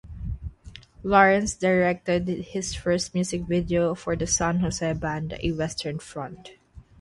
[1.03, 6.53] Lawrence directed his first music videos for the San Jose band, A Western Front.